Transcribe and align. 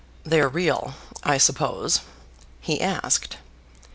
"They're 0.23 0.49
real, 0.49 0.95
I 1.23 1.37
suppose?" 1.37 2.01
he 2.59 2.81
asked. 2.81 3.37